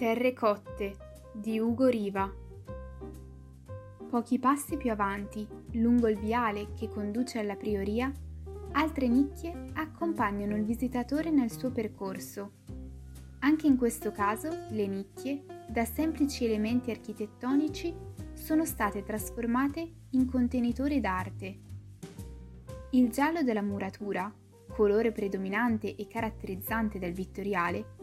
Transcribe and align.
Terre 0.00 0.32
cotte 0.32 0.96
di 1.30 1.58
Ugo 1.58 1.86
Riva. 1.86 2.34
Pochi 4.08 4.38
passi 4.38 4.78
più 4.78 4.90
avanti, 4.90 5.46
lungo 5.72 6.08
il 6.08 6.18
viale 6.18 6.72
che 6.72 6.88
conduce 6.88 7.38
alla 7.38 7.54
prioria, 7.54 8.10
altre 8.72 9.08
nicchie 9.08 9.72
accompagnano 9.74 10.56
il 10.56 10.64
visitatore 10.64 11.28
nel 11.28 11.50
suo 11.50 11.70
percorso. 11.70 12.52
Anche 13.40 13.66
in 13.66 13.76
questo 13.76 14.10
caso, 14.10 14.48
le 14.70 14.86
nicchie, 14.86 15.44
da 15.68 15.84
semplici 15.84 16.46
elementi 16.46 16.90
architettonici, 16.90 17.94
sono 18.32 18.64
state 18.64 19.02
trasformate 19.02 19.86
in 20.12 20.24
contenitori 20.24 20.98
d'arte. 21.00 21.58
Il 22.92 23.10
giallo 23.10 23.42
della 23.42 23.60
muratura, 23.60 24.34
colore 24.66 25.12
predominante 25.12 25.94
e 25.94 26.06
caratterizzante 26.06 26.98
del 26.98 27.12
vittoriale, 27.12 27.98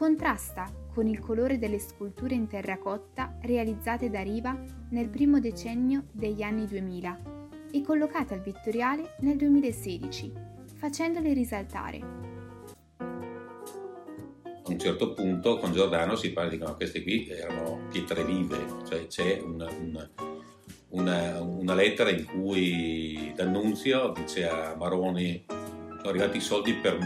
contrasta 0.00 0.72
con 0.94 1.06
il 1.06 1.18
colore 1.18 1.58
delle 1.58 1.78
sculture 1.78 2.34
in 2.34 2.48
terracotta 2.48 3.36
realizzate 3.42 4.08
da 4.08 4.22
Riva 4.22 4.58
nel 4.92 5.10
primo 5.10 5.40
decennio 5.40 6.04
degli 6.10 6.40
anni 6.40 6.66
2000 6.66 7.18
e 7.70 7.82
collocate 7.82 8.32
al 8.32 8.40
Vittoriale 8.40 9.16
nel 9.18 9.36
2016, 9.36 10.32
facendole 10.74 11.34
risaltare. 11.34 11.98
A 12.96 14.70
un 14.70 14.78
certo 14.78 15.12
punto 15.12 15.58
con 15.58 15.74
Giordano 15.74 16.16
si 16.16 16.32
parla 16.32 16.48
di 16.48 16.56
che 16.56 16.74
queste 16.76 17.02
qui 17.02 17.28
erano 17.28 17.88
pietre 17.90 18.24
vive, 18.24 18.56
cioè 18.88 19.06
c'è 19.06 19.38
una, 19.44 19.68
una, 19.68 20.10
una, 20.92 21.42
una 21.42 21.74
lettera 21.74 22.08
in 22.08 22.24
cui 22.24 23.34
D'Annunzio 23.36 24.14
dice 24.16 24.48
a 24.48 24.74
Maroni 24.78 25.44
sono 25.46 26.08
arrivati 26.08 26.38
i 26.38 26.40
soldi 26.40 26.72
per 26.72 26.98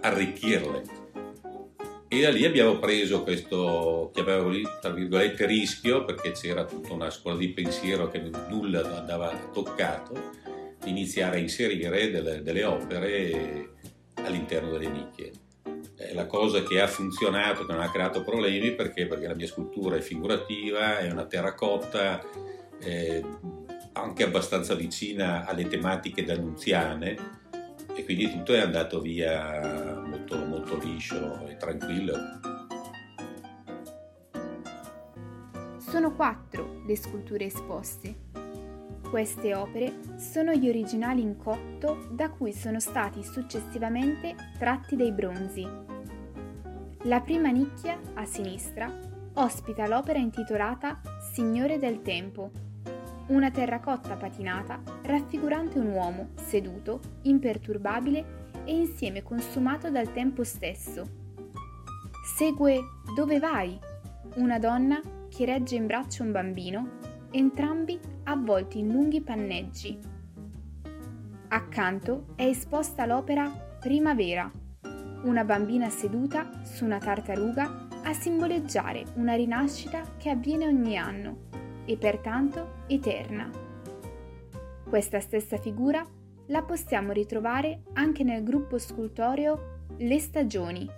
arricchirle 0.00 1.04
e 2.18 2.22
da 2.22 2.30
lì 2.30 2.44
abbiamo 2.46 2.78
preso 2.78 3.22
questo, 3.22 4.10
chiamiamolo 4.14 4.78
tra 4.80 4.90
virgolette, 4.90 5.44
rischio, 5.44 6.04
perché 6.04 6.32
c'era 6.32 6.64
tutta 6.64 6.94
una 6.94 7.10
scuola 7.10 7.36
di 7.36 7.50
pensiero 7.50 8.08
che 8.08 8.22
nulla 8.48 8.96
andava 8.96 9.30
toccato, 9.52 10.30
iniziare 10.84 11.36
a 11.36 11.40
inserire 11.40 12.10
delle, 12.10 12.42
delle 12.42 12.64
opere 12.64 13.74
all'interno 14.14 14.70
delle 14.70 14.88
nicchie. 14.88 15.32
È 15.94 16.14
la 16.14 16.26
cosa 16.26 16.62
che 16.62 16.80
ha 16.80 16.86
funzionato, 16.86 17.66
che 17.66 17.72
non 17.72 17.82
ha 17.82 17.90
creato 17.90 18.22
problemi, 18.22 18.72
perché, 18.72 19.06
perché 19.06 19.26
la 19.26 19.34
mia 19.34 19.46
scultura 19.46 19.96
è 19.96 20.00
figurativa, 20.00 20.98
è 20.98 21.10
una 21.10 21.26
terracotta, 21.26 22.24
eh, 22.80 23.22
anche 23.92 24.22
abbastanza 24.24 24.74
vicina 24.74 25.44
alle 25.46 25.66
tematiche 25.68 26.24
d'annunziane, 26.24 27.44
e 27.94 28.04
quindi 28.04 28.30
tutto 28.30 28.52
è 28.52 28.60
andato 28.60 29.00
via 29.00 30.02
molto, 30.66 30.78
liscio 30.84 31.46
e 31.46 31.56
tranquillo. 31.56 32.14
Sono 35.78 36.12
quattro 36.12 36.82
le 36.84 36.96
sculture 36.96 37.44
esposte. 37.44 38.24
Queste 39.08 39.54
opere 39.54 40.18
sono 40.18 40.52
gli 40.52 40.68
originali 40.68 41.22
in 41.22 41.36
cotto 41.36 42.08
da 42.10 42.28
cui 42.30 42.52
sono 42.52 42.80
stati 42.80 43.22
successivamente 43.22 44.34
tratti 44.58 44.96
dei 44.96 45.12
bronzi. 45.12 45.66
La 47.02 47.20
prima 47.20 47.50
nicchia, 47.50 47.98
a 48.14 48.24
sinistra, 48.24 48.92
ospita 49.34 49.86
l'opera 49.86 50.18
intitolata 50.18 51.00
Signore 51.32 51.78
del 51.78 52.02
Tempo 52.02 52.50
una 53.28 53.50
terracotta 53.50 54.14
patinata 54.14 54.80
raffigurante 55.02 55.80
un 55.80 55.88
uomo 55.88 56.28
seduto, 56.36 57.00
imperturbabile 57.22 58.45
e 58.66 58.74
insieme 58.74 59.22
consumato 59.22 59.90
dal 59.90 60.12
tempo 60.12 60.44
stesso. 60.44 61.04
Segue 62.36 62.80
Dove 63.14 63.38
vai? 63.38 63.78
Una 64.34 64.58
donna 64.58 65.00
che 65.30 65.46
regge 65.46 65.76
in 65.76 65.86
braccio 65.86 66.22
un 66.22 66.32
bambino, 66.32 66.98
entrambi 67.30 67.98
avvolti 68.24 68.80
in 68.80 68.88
lunghi 68.88 69.22
panneggi. 69.22 69.98
Accanto 71.48 72.26
è 72.34 72.44
esposta 72.44 73.06
l'opera 73.06 73.48
Primavera, 73.80 74.50
una 75.22 75.44
bambina 75.44 75.90
seduta 75.90 76.62
su 76.64 76.84
una 76.84 76.98
tartaruga 76.98 77.88
a 78.04 78.12
simboleggiare 78.12 79.04
una 79.14 79.34
rinascita 79.34 80.02
che 80.16 80.30
avviene 80.30 80.66
ogni 80.66 80.96
anno 80.96 81.44
e 81.84 81.96
pertanto 81.96 82.82
eterna. 82.86 83.50
Questa 84.88 85.18
stessa 85.20 85.56
figura 85.56 86.06
la 86.46 86.62
possiamo 86.62 87.12
ritrovare 87.12 87.82
anche 87.94 88.24
nel 88.24 88.42
gruppo 88.42 88.78
scultoreo 88.78 89.84
Le 89.98 90.18
Stagioni, 90.18 90.88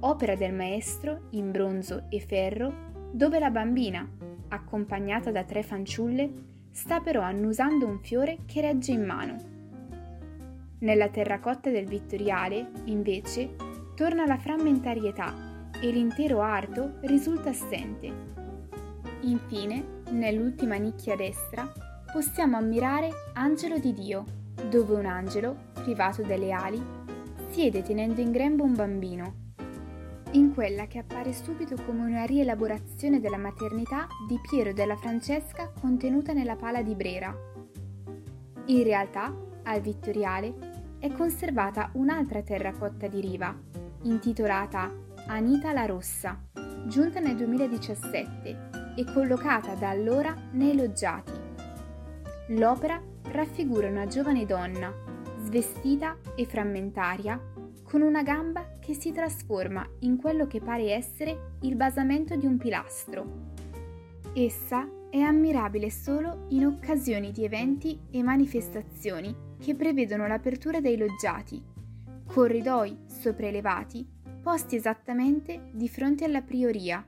opera 0.00 0.34
del 0.34 0.54
maestro 0.54 1.26
in 1.30 1.50
bronzo 1.50 2.06
e 2.08 2.20
ferro, 2.20 2.88
dove 3.12 3.38
la 3.38 3.50
bambina, 3.50 4.08
accompagnata 4.48 5.30
da 5.30 5.44
tre 5.44 5.62
fanciulle, 5.62 6.32
sta 6.70 7.00
però 7.00 7.22
annusando 7.22 7.86
un 7.86 8.00
fiore 8.00 8.38
che 8.46 8.60
regge 8.60 8.92
in 8.92 9.04
mano. 9.04 9.36
Nella 10.78 11.08
terracotta 11.08 11.70
del 11.70 11.86
Vittoriale, 11.86 12.70
invece, 12.84 13.54
torna 13.94 14.24
la 14.24 14.38
frammentarietà 14.38 15.68
e 15.80 15.90
l'intero 15.90 16.40
arto 16.40 16.98
risulta 17.02 17.50
assente. 17.50 18.28
Infine, 19.22 19.98
Nell'ultima 20.10 20.74
nicchia 20.74 21.14
destra 21.14 21.72
possiamo 22.12 22.56
ammirare 22.56 23.10
Angelo 23.34 23.78
di 23.78 23.92
Dio, 23.92 24.24
dove 24.68 24.94
un 24.94 25.06
angelo, 25.06 25.56
privato 25.74 26.22
delle 26.22 26.52
ali, 26.52 26.82
siede 27.48 27.82
tenendo 27.82 28.20
in 28.20 28.30
grembo 28.30 28.64
un 28.64 28.74
bambino. 28.74 29.34
In 30.32 30.54
quella 30.54 30.86
che 30.86 30.98
appare 30.98 31.32
subito 31.32 31.76
come 31.84 32.04
una 32.04 32.24
rielaborazione 32.24 33.18
della 33.18 33.36
maternità 33.36 34.06
di 34.28 34.38
Piero 34.48 34.72
della 34.72 34.96
Francesca 34.96 35.72
contenuta 35.80 36.32
nella 36.32 36.54
pala 36.54 36.82
di 36.82 36.94
Brera. 36.94 37.34
In 38.66 38.82
realtà, 38.84 39.34
al 39.64 39.80
Vittoriale, 39.80 40.54
è 41.00 41.10
conservata 41.10 41.90
un'altra 41.94 42.42
terracotta 42.42 43.08
di 43.08 43.20
riva, 43.20 43.56
intitolata 44.02 44.92
Anita 45.26 45.72
la 45.72 45.86
Rossa, 45.86 46.38
giunta 46.86 47.18
nel 47.18 47.36
2017 47.36 48.70
e 48.96 49.04
collocata 49.12 49.74
da 49.74 49.88
allora 49.88 50.34
nei 50.52 50.76
loggiati. 50.76 51.39
L'opera 52.50 53.00
raffigura 53.30 53.88
una 53.88 54.08
giovane 54.08 54.44
donna, 54.44 54.92
svestita 55.38 56.16
e 56.34 56.44
frammentaria, 56.46 57.40
con 57.84 58.02
una 58.02 58.24
gamba 58.24 58.76
che 58.80 58.92
si 58.94 59.12
trasforma 59.12 59.88
in 60.00 60.16
quello 60.16 60.48
che 60.48 60.60
pare 60.60 60.92
essere 60.92 61.52
il 61.60 61.76
basamento 61.76 62.34
di 62.34 62.46
un 62.46 62.56
pilastro. 62.56 63.52
Essa 64.34 64.88
è 65.10 65.20
ammirabile 65.20 65.90
solo 65.90 66.46
in 66.48 66.66
occasioni 66.66 67.30
di 67.30 67.44
eventi 67.44 68.00
e 68.10 68.20
manifestazioni 68.22 69.32
che 69.60 69.76
prevedono 69.76 70.26
l'apertura 70.26 70.80
dei 70.80 70.96
loggiati, 70.96 71.62
corridoi 72.26 72.98
sopraelevati 73.06 74.18
posti 74.42 74.74
esattamente 74.74 75.68
di 75.72 75.88
fronte 75.88 76.24
alla 76.24 76.42
prioria 76.42 77.04